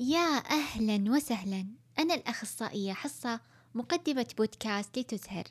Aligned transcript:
يا 0.00 0.42
أهلا 0.50 1.10
وسهلا. 1.10 1.66
أنا 1.98 2.14
الأخصائية 2.14 2.92
حصة 2.92 3.40
مقدمة 3.74 4.26
بودكاست 4.38 4.98
لتزهر. 4.98 5.44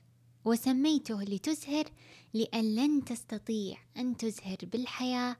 وسميته 0.45 1.23
لتزهر 1.23 1.85
لأن 2.33 2.75
لن 2.75 3.05
تستطيع 3.05 3.77
أن 3.97 4.17
تزهر 4.17 4.57
بالحياة 4.63 5.35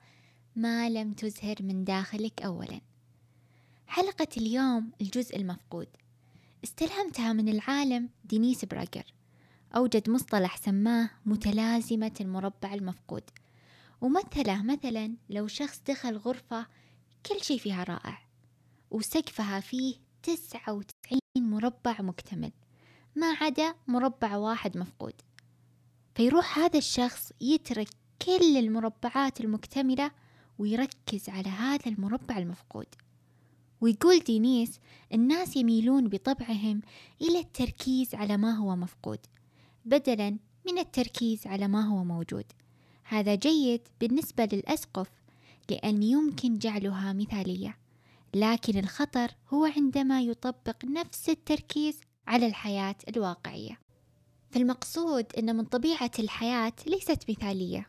ما 0.56 0.90
لم 0.90 1.14
تزهر 1.14 1.56
من 1.60 1.84
داخلك 1.84 2.42
أولا. 2.42 2.82
حلقة 3.88 4.28
اليوم 4.38 4.92
الجزء 5.02 5.36
المفقود. 5.36 5.88
استلهمتها 6.64 7.34
من 7.34 7.50
العالم 7.50 8.10
دينيس 8.26 8.66
براجر. 8.66 9.14
أوجد 9.76 10.10
مصطلح 10.10 10.58
سماه 10.58 11.10
متلازمة 11.26 12.14
المربع 12.22 12.74
المفقود. 12.74 13.24
ومثله 14.02 14.64
مثلا 14.64 15.16
لو 15.30 15.48
شخص 15.48 15.82
دخل 15.88 16.18
غرفة 16.18 16.68
كل 17.26 17.44
شيء 17.44 17.60
فيها 17.60 17.84
رائع. 17.84 18.27
وسقفها 18.92 19.60
فيه 19.60 19.96
تسعة 20.24 20.74
وتسعين 20.74 21.22
مربع 21.50 22.02
مكتمل. 22.02 22.52
ما 23.16 23.28
عدا 23.42 23.76
مربع 23.88 24.38
واحد 24.38 24.78
مفقود. 24.78 25.14
فيروح 26.16 26.60
هذا 26.60 26.78
الشخص 26.78 27.32
يترك 27.42 27.90
كل 28.26 28.58
المربعات 28.58 29.42
المكتملة 29.42 30.12
ويركز 30.60 31.30
على 31.30 31.50
هذا 31.50 31.88
المربع 31.88 32.38
المفقود. 32.38 32.88
ويقول 33.82 34.20
دينيس 34.20 34.80
الناس 35.14 35.56
يميلون 35.56 36.08
بطبعهم 36.08 36.82
إلى 37.22 37.40
التركيز 37.40 38.16
على 38.16 38.38
ما 38.38 38.52
هو 38.52 38.76
مفقود 38.76 39.20
بدلا 39.86 40.38
من 40.68 40.78
التركيز 40.78 41.48
على 41.48 41.68
ما 41.68 41.82
هو 41.82 42.04
موجود. 42.04 42.46
هذا 43.04 43.36
جيد 43.36 43.88
بالنسبة 44.02 44.50
للأسقف 44.54 45.10
لأن 45.70 46.04
يمكن 46.04 46.58
جعلها 46.58 47.14
مثالية. 47.14 47.78
لكن 48.34 48.80
الخطر 48.80 49.32
هو 49.54 49.66
عندما 49.66 50.22
يطبق 50.22 50.86
نفس 50.86 51.30
التركيز 51.30 52.00
على 52.28 52.48
الحياة 52.48 52.96
الواقعية. 53.10 53.80
فالمقصود 54.52 55.26
أن 55.38 55.56
من 55.56 55.66
طبيعة 55.66 56.12
الحياة 56.20 56.74
ليست 56.88 57.30
مثالية 57.30 57.88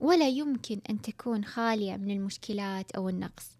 ولا 0.00 0.28
يمكن 0.28 0.80
أن 0.90 1.02
تكون 1.02 1.44
خالية 1.44 1.96
من 1.96 2.10
المشكلات 2.10 2.90
أو 2.90 3.08
النقص. 3.08 3.50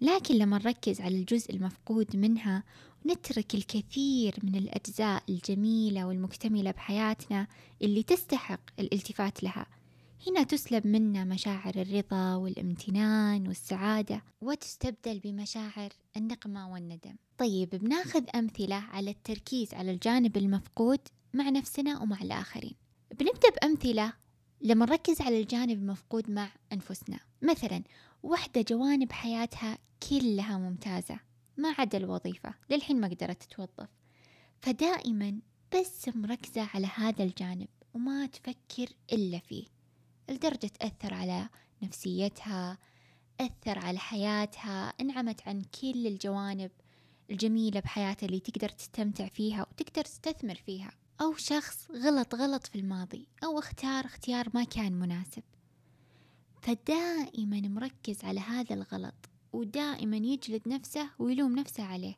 لكن 0.00 0.34
لما 0.34 0.58
نركز 0.58 1.00
على 1.00 1.16
الجزء 1.16 1.54
المفقود 1.54 2.16
منها 2.16 2.64
ونترك 3.04 3.54
الكثير 3.54 4.34
من 4.42 4.54
الأجزاء 4.54 5.22
الجميلة 5.28 6.06
والمكتملة 6.06 6.70
بحياتنا 6.70 7.46
اللي 7.82 8.02
تستحق 8.02 8.60
الالتفات 8.78 9.42
لها. 9.42 9.66
هنا 10.26 10.42
تسلب 10.42 10.86
منا 10.86 11.24
مشاعر 11.24 11.74
الرضا 11.74 12.34
والامتنان 12.34 13.48
والسعادة 13.48 14.22
وتستبدل 14.40 15.18
بمشاعر 15.18 15.88
النقمة 16.16 16.72
والندم. 16.72 17.16
طيب 17.38 17.70
بناخذ 17.70 18.24
أمثلة 18.34 18.74
على 18.74 19.10
التركيز 19.10 19.74
على 19.74 19.90
الجانب 19.90 20.36
المفقود 20.36 21.00
مع 21.34 21.48
نفسنا 21.48 22.02
ومع 22.02 22.20
الآخرين. 22.22 22.74
بنبدأ 23.10 23.50
بأمثلة 23.50 24.12
لما 24.60 24.86
نركز 24.86 25.20
على 25.20 25.40
الجانب 25.40 25.78
المفقود 25.78 26.30
مع 26.30 26.48
أنفسنا. 26.72 27.20
مثلا 27.42 27.82
واحدة 28.22 28.62
جوانب 28.68 29.12
حياتها 29.12 29.78
كلها 30.10 30.58
ممتازة 30.58 31.20
ما 31.56 31.74
عدا 31.78 31.98
الوظيفة. 31.98 32.54
للحين 32.70 33.00
ما 33.00 33.08
قدرت 33.08 33.42
تتوظف. 33.42 33.88
فدائما 34.60 35.38
بس 35.74 36.08
مركزة 36.08 36.62
على 36.74 36.88
هذا 36.94 37.24
الجانب 37.24 37.68
وما 37.94 38.26
تفكر 38.26 38.88
إلا 39.12 39.38
فيه. 39.38 39.81
لدرجة 40.28 40.66
تأثر 40.66 41.14
على 41.14 41.48
نفسيتها 41.82 42.78
أثر 43.40 43.78
على 43.78 43.98
حياتها 43.98 44.92
انعمت 45.00 45.48
عن 45.48 45.62
كل 45.80 46.06
الجوانب 46.06 46.70
الجميلة 47.30 47.80
بحياتها 47.80 48.26
اللي 48.26 48.40
تقدر 48.40 48.68
تستمتع 48.68 49.28
فيها 49.28 49.66
وتقدر 49.70 50.04
تستثمر 50.04 50.54
فيها. 50.54 50.92
أو 51.20 51.36
شخص 51.36 51.90
غلط 51.90 52.34
غلط 52.34 52.66
في 52.66 52.78
الماضي 52.78 53.26
أو 53.44 53.58
اختار 53.58 54.04
اختيار 54.04 54.48
ما 54.54 54.64
كان 54.64 54.92
مناسب. 54.92 55.42
فدائما 56.62 57.60
مركز 57.60 58.24
على 58.24 58.40
هذا 58.40 58.74
الغلط 58.74 59.14
ودائما 59.52 60.16
يجلد 60.16 60.68
نفسه 60.68 61.10
ويلوم 61.18 61.58
نفسه 61.58 61.82
عليه. 61.82 62.14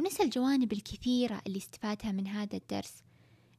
ونسى 0.00 0.22
الجوانب 0.22 0.72
الكثيرة 0.72 1.42
اللي 1.46 1.58
استفادها 1.58 2.12
من 2.12 2.26
هذا 2.26 2.56
الدرس 2.56 2.94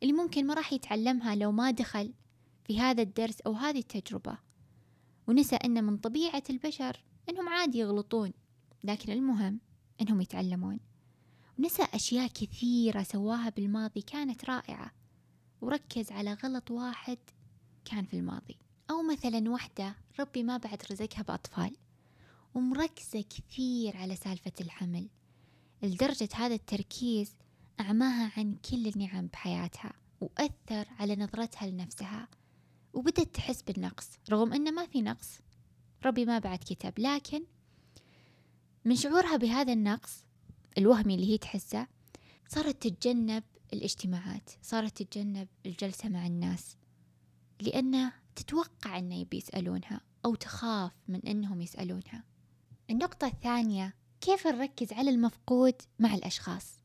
اللي 0.03 0.13
ممكن 0.13 0.47
ما 0.47 0.53
راح 0.53 0.73
يتعلمها 0.73 1.35
لو 1.35 1.51
ما 1.51 1.71
دخل 1.71 2.13
في 2.63 2.79
هذا 2.79 3.01
الدرس 3.01 3.41
أو 3.41 3.53
هذه 3.53 3.79
التجربة. 3.79 4.37
ونسى 5.27 5.55
أن 5.55 5.83
من 5.83 5.97
طبيعة 5.97 6.43
البشر 6.49 7.03
أنهم 7.29 7.49
عادي 7.49 7.77
يغلطون 7.77 8.33
لكن 8.83 9.11
المهم 9.11 9.59
أنهم 10.01 10.21
يتعلمون. 10.21 10.79
ونسى 11.59 11.83
أشياء 11.93 12.27
كثيرة 12.27 13.03
سواها 13.03 13.49
بالماضي 13.49 14.01
كانت 14.01 14.45
رائعة. 14.45 14.91
وركز 15.61 16.11
على 16.11 16.33
غلط 16.33 16.71
واحد 16.71 17.17
كان 17.85 18.05
في 18.05 18.17
الماضي. 18.17 18.57
أو 18.89 19.03
مثلا 19.03 19.49
وحدة 19.49 19.95
ربي 20.19 20.43
ما 20.43 20.57
بعد 20.57 20.83
رزقها 20.91 21.21
بأطفال. 21.21 21.75
ومركزة 22.55 23.21
كثير 23.21 23.97
على 23.97 24.15
سالفة 24.15 24.51
الحمل 24.61 25.09
لدرجة 25.83 26.29
هذا 26.33 26.55
التركيز 26.55 27.35
أعماها 27.79 28.31
عن 28.37 28.55
كل 28.55 28.87
النعم 28.87 29.27
بحياتها 29.27 29.93
وأثر 30.21 30.87
على 30.99 31.15
نظرتها 31.15 31.67
لنفسها. 31.67 32.27
وبدت 32.93 33.35
تحس 33.35 33.61
بالنقص 33.61 34.09
رغم 34.29 34.53
أنه 34.53 34.71
ما 34.71 34.85
في 34.85 35.01
نقص. 35.01 35.39
ربي 36.05 36.25
ما 36.25 36.39
بعد 36.39 36.59
كتب 36.59 36.93
لكن 36.97 37.43
من 38.85 38.95
شعورها 38.95 39.37
بهذا 39.37 39.73
النقص 39.73 40.25
الوهمي 40.77 41.15
اللي 41.15 41.33
هي 41.33 41.37
تحسه 41.37 41.87
صارت 42.47 42.87
تتجنب 42.87 43.43
الاجتماعات 43.73 44.49
صارت 44.61 45.01
تتجنب 45.01 45.47
الجلسة 45.65 46.09
مع 46.09 46.27
الناس 46.27 46.77
لأنه 47.61 48.13
تتوقع 48.35 48.97
أنه 48.97 49.15
يبي 49.15 49.37
يسألونها 49.37 50.01
أو 50.25 50.35
تخاف 50.35 50.91
من 51.07 51.19
أنهم 51.27 51.61
يسألونها. 51.61 52.23
النقطة 52.89 53.27
الثانية 53.27 53.93
كيف 54.21 54.47
نركز 54.47 54.93
على 54.93 55.09
المفقود 55.09 55.75
مع 55.99 56.15
الأشخاص؟ 56.15 56.79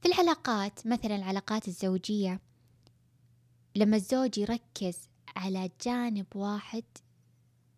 في 0.00 0.08
العلاقات 0.08 0.86
مثلا 0.86 1.16
العلاقات 1.16 1.68
الزوجية 1.68 2.40
لما 3.76 3.96
الزوج 3.96 4.38
يركز 4.38 4.98
على 5.36 5.70
جانب 5.84 6.26
واحد 6.34 6.84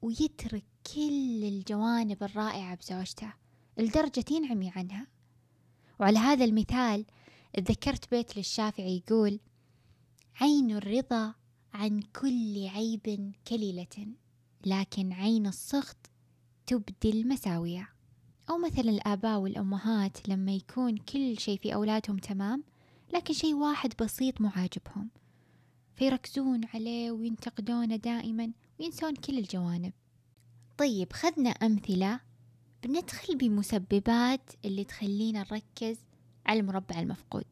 ويترك 0.03 0.65
كل 0.95 1.45
الجوانب 1.45 2.23
الرائعة 2.23 2.75
بزوجته 2.75 3.33
لدرجة 3.79 4.25
ينعمي 4.31 4.71
عنها. 4.77 5.07
وعلى 6.01 6.19
هذا 6.19 6.45
المثال 6.45 7.05
تذكرت 7.55 8.11
بيت 8.11 8.37
للشافعي 8.37 8.97
يقول 8.97 9.41
عين 10.41 10.71
الرضا 10.71 11.35
عن 11.75 12.03
كل 12.03 12.69
عيب 12.69 13.33
كليلة 13.49 14.07
لكن 14.67 15.13
عين 15.13 15.47
السخط 15.47 16.11
تبدي 16.67 17.11
المساوية. 17.11 17.89
أو 18.51 18.59
مثل 18.59 18.89
الآباء 18.89 19.39
والأمهات 19.39 20.29
لما 20.29 20.53
يكون 20.53 20.97
كل 20.97 21.39
شيء 21.39 21.59
في 21.59 21.75
أولادهم 21.75 22.19
تمام 22.19 22.65
لكن 23.15 23.35
شيء 23.35 23.55
واحد 23.55 23.93
بسيط 24.01 24.41
مو 24.41 24.49
عاجبهم. 24.49 25.11
فيركزون 25.95 26.61
عليه 26.75 27.11
وينتقدونه 27.11 27.97
دائما 27.97 28.53
وينسون 28.81 29.15
كل 29.15 29.39
الجوانب. 29.39 29.93
طيب 30.79 31.13
خذنا 31.13 31.51
أمثلة 31.51 32.21
بندخل 32.83 33.37
بمسببات 33.37 34.51
اللي 34.65 34.85
تخلينا 34.85 35.41
نركز 35.41 35.99
على 36.47 36.61
المربع 36.61 37.01
المفقود. 37.01 37.45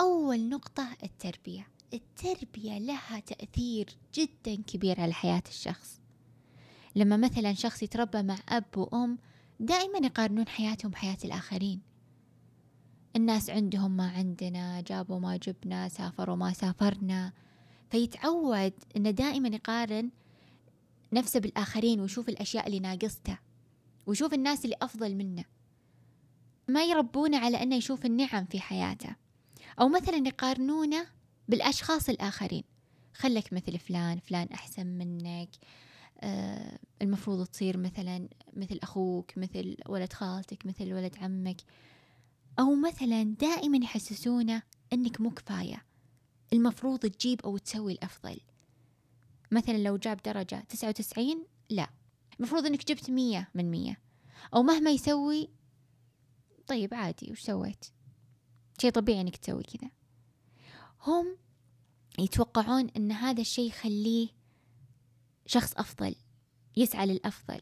أول 0.00 0.48
نقطة 0.48 0.88
التربية. 1.02 1.66
التربية 1.94 2.78
لها 2.78 3.20
تأثير 3.20 3.86
جدا 4.14 4.62
كبير 4.62 5.00
على 5.00 5.12
حياة 5.12 5.42
الشخص. 5.48 6.00
لما 6.96 7.16
مثلا 7.16 7.52
شخص 7.52 7.82
يتربى 7.82 8.22
مع 8.22 8.38
أب 8.48 8.64
وأم 8.76 9.18
دائما 9.60 9.98
يقارنون 10.06 10.48
حياتهم 10.48 10.90
بحياة 10.90 11.18
الآخرين. 11.24 11.80
الناس 13.16 13.50
عندهم 13.50 13.96
ما 13.96 14.10
عندنا 14.10 14.80
جابوا 14.80 15.18
ما 15.18 15.36
جبنا 15.36 15.88
سافروا 15.88 16.36
ما 16.36 16.52
سافرنا. 16.52 17.32
فيتعود 17.90 18.72
إنه 18.96 19.10
دائما 19.10 19.48
يقارن 19.48 20.10
نفسه 21.12 21.40
بالآخرين 21.40 22.00
ويشوف 22.00 22.28
الأشياء 22.28 22.66
اللي 22.66 22.80
ناقصته 22.80 23.38
ويشوف 24.06 24.34
الناس 24.34 24.64
اللي 24.64 24.76
أفضل 24.82 25.14
منه. 25.14 25.44
ما 26.68 26.84
يربونه 26.84 27.38
على 27.38 27.62
أنه 27.62 27.76
يشوف 27.76 28.06
النعم 28.06 28.44
في 28.44 28.60
حياته. 28.60 29.16
أو 29.80 29.88
مثلا 29.88 30.16
يقارنونه 30.16 31.06
بالأشخاص 31.48 32.08
الآخرين. 32.08 32.64
خلك 33.14 33.52
مثل 33.52 33.78
فلان 33.78 34.18
فلان 34.18 34.48
أحسن 34.48 34.86
منك. 34.86 35.48
آه 36.20 36.78
المفروض 37.02 37.46
تصير 37.46 37.76
مثلا 37.76 38.28
مثل 38.56 38.78
أخوك 38.82 39.38
مثل 39.38 39.76
ولد 39.88 40.12
خالتك 40.12 40.66
مثل 40.66 40.92
ولد 40.92 41.16
عمك. 41.20 41.60
أو 42.58 42.74
مثلا 42.74 43.22
دائما 43.22 43.84
يحسسونه 43.84 44.62
أنك 44.92 45.20
مو 45.20 45.30
كفاية. 45.30 45.84
المفروض 46.52 46.98
تجيب 46.98 47.40
أو 47.40 47.58
تسوي 47.58 47.92
الأفضل. 47.92 48.40
مثلا 49.50 49.78
لو 49.78 49.96
جاب 49.96 50.22
درجة 50.22 50.60
تسعة 50.68 50.88
وتسعين 50.88 51.44
لا. 51.70 51.90
المفروض 52.38 52.66
أنك 52.66 52.88
جبت 52.88 53.10
مية 53.10 53.50
من 53.54 53.70
مية. 53.70 54.00
أو 54.54 54.62
مهما 54.62 54.90
يسوي 54.90 55.48
طيب 56.66 56.94
عادي 56.94 57.32
وش 57.32 57.40
سويت؟ 57.40 57.84
شيء 58.80 58.90
طبيعي 58.90 59.20
إنك 59.20 59.36
تسوي 59.36 59.62
كذا. 59.62 59.90
هم 61.06 61.36
يتوقعون 62.18 62.88
إن 62.96 63.12
هذا 63.12 63.40
الشيء 63.40 63.68
يخليه 63.68 64.28
شخص 65.46 65.74
أفضل 65.76 66.14
يسعى 66.76 67.06
للأفضل. 67.06 67.60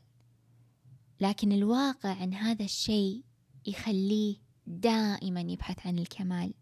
لكن 1.20 1.52
الواقع 1.52 2.24
إن 2.24 2.34
هذا 2.34 2.64
الشيء 2.64 3.24
يخليه 3.66 4.36
دائما 4.66 5.40
يبحث 5.40 5.86
عن 5.86 5.98
الكمال. 5.98 6.54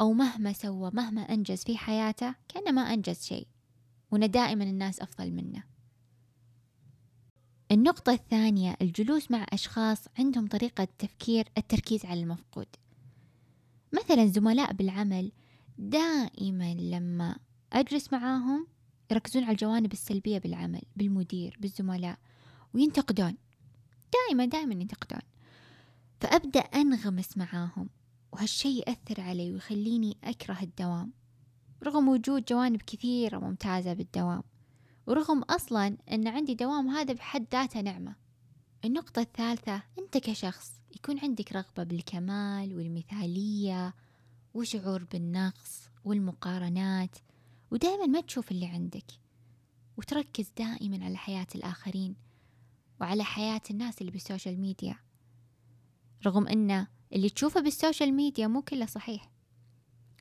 أو 0.00 0.12
مهما 0.12 0.52
سوى 0.52 0.90
مهما 0.94 1.20
أنجز 1.20 1.64
في 1.64 1.76
حياته 1.76 2.34
كأنه 2.48 2.70
ما 2.70 2.82
أنجز 2.82 3.22
شيء. 3.22 3.46
وان 4.10 4.30
دائما 4.30 4.64
الناس 4.64 5.00
أفضل 5.00 5.32
منه. 5.32 5.62
النقطة 7.72 8.12
الثانية 8.12 8.76
الجلوس 8.82 9.30
مع 9.30 9.46
أشخاص 9.52 10.04
عندهم 10.18 10.46
طريقة 10.46 10.88
تفكير 10.98 11.48
التركيز 11.58 12.04
على 12.06 12.20
المفقود. 12.20 12.66
مثلا 13.92 14.26
زملاء 14.26 14.72
بالعمل 14.72 15.32
دائما 15.78 16.74
لما 16.74 17.36
أجلس 17.72 18.12
معاهم 18.12 18.66
يركزون 19.10 19.44
على 19.44 19.52
الجوانب 19.52 19.92
السلبية 19.92 20.38
بالعمل 20.38 20.82
بالمدير 20.96 21.56
بالزملاء 21.60 22.18
وينتقدون. 22.74 23.36
دائما 24.12 24.44
دائما 24.44 24.74
ينتقدون. 24.74 25.22
فأبدأ 26.20 26.60
أنغمس 26.60 27.36
معاهم. 27.38 27.88
وهالشي 28.32 28.78
يأثر 28.78 29.20
علي 29.20 29.52
ويخليني 29.52 30.16
أكره 30.24 30.62
الدوام. 30.62 31.12
رغم 31.82 32.08
وجود 32.08 32.44
جوانب 32.44 32.82
كثيرة 32.82 33.38
ممتازة 33.38 33.92
بالدوام 33.92 34.42
ورغم 35.06 35.42
أصلا 35.42 35.96
أن 36.12 36.28
عندي 36.28 36.54
دوام 36.54 36.88
هذا 36.88 37.12
بحد 37.12 37.46
ذاته 37.52 37.80
نعمة. 37.80 38.16
النقطة 38.84 39.22
الثالثة 39.22 39.82
أنت 39.98 40.18
كشخص 40.18 40.80
يكون 40.96 41.18
عندك 41.18 41.52
رغبة 41.52 41.82
بالكمال 41.82 42.76
والمثالية 42.76 43.94
وشعور 44.54 45.04
بالنقص 45.04 45.88
والمقارنات 46.04 47.16
ودائما 47.70 48.06
ما 48.06 48.20
تشوف 48.20 48.50
اللي 48.50 48.66
عندك. 48.66 49.12
وتركز 49.96 50.50
دائما 50.58 51.04
على 51.04 51.16
حياة 51.16 51.46
الآخرين 51.54 52.16
وعلى 53.00 53.24
حياة 53.24 53.62
الناس 53.70 54.00
اللي 54.00 54.12
بال 54.12 54.24
social 54.24 54.60
media. 54.60 54.98
رغم 56.26 56.48
أن 56.48 56.86
اللي 57.12 57.28
تشوفه 57.30 57.60
بال 57.60 57.73
social 57.73 58.12
media 58.12 58.46
مو 58.46 58.62
كله 58.62 58.86
صحيح. 58.86 59.30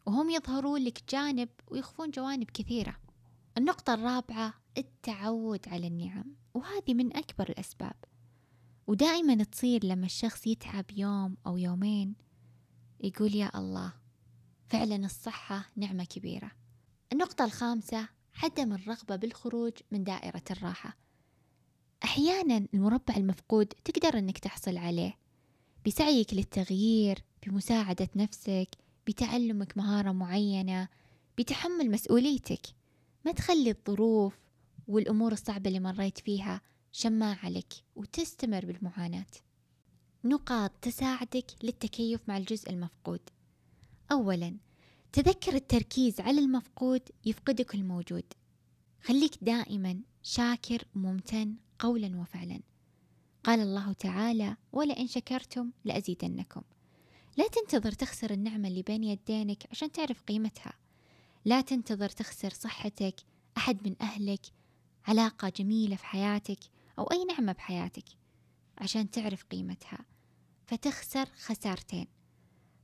وهم 0.06 0.30
يظهرون 0.30 0.82
لك 0.82 1.04
جانب 1.10 1.50
ويخفون 1.68 2.12
جوانب 2.12 2.52
كثيرة. 2.52 2.98
النقطة 3.58 3.94
الرابعة 3.94 4.54
التعود 4.78 5.68
على 5.68 5.88
النعم. 5.88 6.36
وهذه 6.54 6.94
من 6.94 7.18
أكبر 7.18 7.50
الأسباب. 7.50 7.96
ودائما 8.88 9.44
تصير 9.44 9.86
لما 9.86 10.06
الشخص 10.06 10.48
يتعب 10.48 10.86
يوم 10.92 11.38
أو 11.48 11.58
يومين 11.58 12.16
يقول 13.00 13.36
يا 13.36 13.52
الله 13.56 13.94
فعلا 14.68 14.96
الصحة 14.96 15.70
نعمة 15.76 16.04
كبيرة. 16.04 16.52
النقطة 17.14 17.46
الخامسة 17.46 18.08
عدم 18.44 18.74
الرغبة 18.74 19.16
بالخروج 19.16 19.74
من 19.92 20.04
دائرة 20.04 20.44
الراحة. 20.52 20.98
أحيانا 22.04 22.68
المربع 22.74 23.16
المفقود 23.18 23.66
تقدر 23.66 24.18
أنك 24.18 24.38
تحصل 24.38 24.78
عليه. 24.78 25.18
بسعيك 25.88 26.34
للتغيير 26.34 27.24
بمساعدة 27.46 28.10
نفسك 28.16 28.70
بتعلمك 29.08 29.78
مهارة 29.78 30.12
معينة 30.12 30.88
بتحمل 31.38 31.92
مسؤوليتك. 31.92 32.62
ما 33.26 33.32
تخلي 33.32 33.70
الظروف 33.70 34.34
والأمور 34.88 35.32
الصعبة 35.32 35.68
اللي 35.68 35.80
مريت 35.80 36.18
فيها 36.18 36.62
شماعة 36.92 37.50
لك 37.50 37.74
وتستمر 37.96 38.66
بالمعاناة. 38.66 39.26
نقاط 40.24 40.72
تساعدك 40.82 41.46
للتكيف 41.64 42.22
مع 42.28 42.38
الجزء 42.38 42.70
المفقود. 42.70 43.22
أولا 44.12 44.58
تذكر 45.14 45.56
التركيز 45.56 46.20
على 46.20 46.40
المفقود 46.40 47.02
يفقدك 47.26 47.76
الموجود. 47.76 48.26
خليك 49.02 49.44
دائما 49.44 50.00
شاكر 50.24 50.84
وممتن 50.96 51.56
قولا 51.80 52.18
وفعلا. 52.18 52.60
قال 53.44 53.60
الله 53.60 53.94
تعالى 53.94 54.58
ولئن 54.72 55.08
شكرتم 55.08 55.72
لأزيدنكم. 55.86 56.62
لا 57.38 57.48
تنتظر 57.48 57.92
تخسر 57.92 58.32
النعمة 58.32 58.68
اللي 58.68 58.82
بين 58.82 59.04
يدينك 59.04 59.64
عشان 59.72 59.92
تعرف 59.92 60.22
قيمتها. 60.22 60.74
لا 61.46 61.62
تنتظر 61.62 62.10
تخسر 62.10 62.50
صحتك 62.50 63.16
أحد 63.58 63.88
من 63.88 63.96
أهلك 64.02 64.46
علاقة 65.08 65.50
جميلة 65.50 65.96
في 65.96 66.06
حياتك 66.06 66.60
أو 67.00 67.04
أي 67.04 67.26
نعمة 67.26 67.52
بحياتك 67.52 68.06
عشان 68.78 69.12
تعرف 69.12 69.44
قيمتها. 69.44 70.06
فتخسر 70.68 71.26
خسارتين 71.26 72.08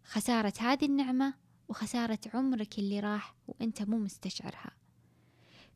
خسارة 0.04 0.54
هذه 0.60 0.86
النعمة 0.86 1.34
وخسارة 1.70 2.20
عمرك 2.34 2.80
اللي 2.80 3.00
راح 3.00 3.36
وأنت 3.48 3.82
مو 3.82 3.98
مستشعرها. 3.98 4.72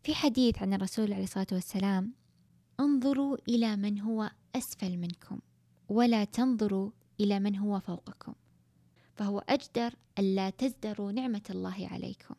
في 0.03 0.15
حديث 0.15 0.62
عن 0.62 0.73
الرسول 0.73 1.13
عليه 1.13 1.23
الصلاة 1.23 1.47
والسلام 1.51 2.13
انظروا 2.80 3.38
إلى 3.50 3.75
من 3.75 4.00
هو 4.00 4.31
أسفل 4.57 4.98
منكم 4.98 5.39
ولا 5.89 6.24
تنظروا 6.24 6.92
إلى 7.19 7.39
من 7.39 7.56
هو 7.56 7.80
فوقكم 7.80 8.33
فهو 9.15 9.39
أجدر 9.39 9.94
ألا 10.19 10.50
تزدروا 10.50 11.12
نعمة 11.12 11.42
الله 11.50 11.88
عليكم. 11.92 12.36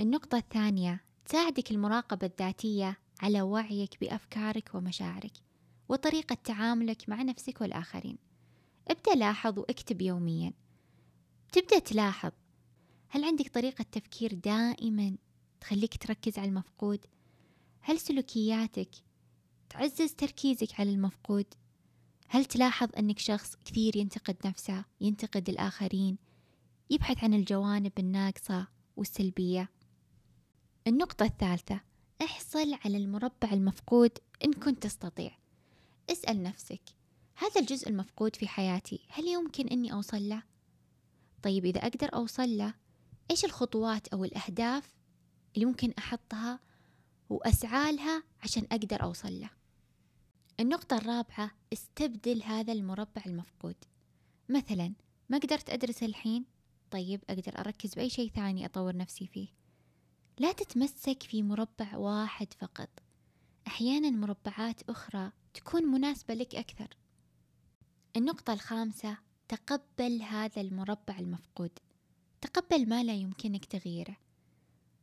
النقطة 0.00 0.38
الثانية 0.38 1.04
تساعدك 1.24 1.70
المراقبة 1.70 2.26
الذاتية 2.26 2.98
على 3.20 3.42
وعيك 3.42 4.00
بأفكارك 4.00 4.70
ومشاعرك 4.74 5.32
وطريقة 5.88 6.36
تعاملك 6.44 7.08
مع 7.08 7.22
نفسك 7.22 7.60
والآخرين. 7.60 8.18
ابدأ 8.88 9.14
لاحظ 9.14 9.58
واكتب 9.58 10.02
يوميا. 10.02 10.52
تبدأ 11.52 11.78
تلاحظ 11.78 12.32
هل 13.08 13.24
عندك 13.24 13.48
طريقة 13.48 13.84
تفكير 13.92 14.34
دائما 14.34 15.16
تخليك 15.60 15.96
تركز 15.96 16.38
على 16.38 16.48
المفقود؟ 16.48 17.06
هل 17.80 18.00
سلوكياتك 18.00 18.90
تعزز 19.70 20.12
تركيزك 20.12 20.80
على 20.80 20.90
المفقود؟ 20.90 21.46
هل 22.28 22.44
تلاحظ 22.44 22.88
أنك 22.98 23.18
شخص 23.18 23.56
كثير 23.64 23.96
ينتقد 23.96 24.36
نفسه 24.44 24.84
ينتقد 25.00 25.48
الآخرين 25.48 26.18
يبحث 26.90 27.24
عن 27.24 27.34
الجوانب 27.34 27.92
الناقصة 27.98 28.66
والسلبية؟ 28.96 29.70
النقطة 30.86 31.24
الثالثة 31.24 31.80
احصل 32.22 32.78
على 32.84 32.96
المربع 32.96 33.52
المفقود 33.52 34.10
إن 34.44 34.52
كنت 34.52 34.82
تستطيع. 34.82 35.38
اسأل 36.10 36.42
نفسك 36.42 36.82
هذا 37.34 37.60
الجزء 37.60 37.88
المفقود 37.88 38.36
في 38.36 38.48
حياتي 38.48 39.00
هل 39.08 39.28
يمكن 39.28 39.66
أني 39.68 39.92
أوصل 39.92 40.28
له؟ 40.28 40.42
طيب 41.42 41.64
إذا 41.64 41.80
أقدر 41.80 42.14
أوصل 42.14 42.56
له 42.56 42.74
إيش 43.30 43.44
الخطوات 43.44 44.08
أو 44.08 44.24
الأهداف 44.24 44.94
اللي 45.54 45.66
ممكن 45.66 45.94
أحطها 45.98 46.60
وأسعى 47.30 47.92
لها 47.92 48.22
عشان 48.42 48.66
أقدر 48.72 49.02
أوصل 49.02 49.40
له؟ 49.40 49.59
النقطة 50.60 50.96
الرابعة 50.96 51.50
استبدل 51.72 52.42
هذا 52.42 52.72
المربع 52.72 53.22
المفقود. 53.26 53.76
مثلا 54.48 54.92
ما 55.28 55.38
قدرت 55.38 55.70
أدرس 55.70 56.02
الحين؟ 56.02 56.44
طيب 56.90 57.20
أقدر 57.30 57.58
أركز 57.58 57.94
بأي 57.94 58.10
شيء 58.10 58.30
ثاني 58.30 58.64
أطور 58.66 58.96
نفسي 58.96 59.26
فيه. 59.26 59.48
لا 60.38 60.52
تتمسك 60.52 61.22
في 61.22 61.42
مربع 61.42 61.96
واحد 61.96 62.52
فقط. 62.52 62.88
أحيانا 63.66 64.10
مربعات 64.10 64.90
أخرى 64.90 65.32
تكون 65.54 65.82
مناسبة 65.82 66.34
لك 66.34 66.54
أكثر. 66.54 66.88
النقطة 68.16 68.52
الخامسة 68.52 69.18
تقبل 69.48 70.22
هذا 70.22 70.60
المربع 70.60 71.18
المفقود. 71.18 71.78
تقبل 72.40 72.88
ما 72.88 73.04
لا 73.04 73.14
يمكنك 73.14 73.64
تغييره. 73.64 74.16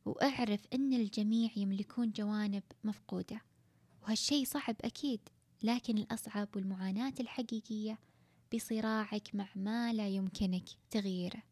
وأعرف 0.04 0.60
أن 0.74 0.92
الجميع 0.92 1.50
يملكون 1.56 2.10
جوانب 2.10 2.62
مفقودة. 2.84 3.40
وهالشي 4.02 4.44
صعب 4.44 4.76
أكيد. 4.80 5.20
لكن 5.62 5.98
الأصعب 5.98 6.48
والمعاناة 6.56 7.14
الحقيقية 7.20 7.98
بصراعك 8.54 9.34
مع 9.34 9.48
ما 9.56 9.92
لا 9.92 10.08
يمكنك 10.08 10.64
تغييره. 10.90 11.42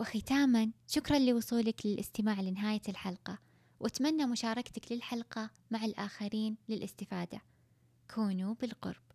وختاما 0.00 0.72
شكرا 0.88 1.18
لوصولك 1.18 1.86
للاستماع 1.86 2.40
لنهاية 2.40 2.82
الحلقة 2.88 3.38
وأتمنى 3.80 4.26
مشاركتك 4.26 4.92
للحلقة 4.92 5.50
مع 5.70 5.84
الآخرين 5.84 6.56
للاستفادة. 6.68 7.40
كونوا 8.14 8.54
بالقرب. 8.54 9.09